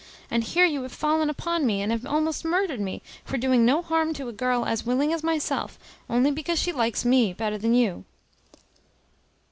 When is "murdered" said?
2.43-2.79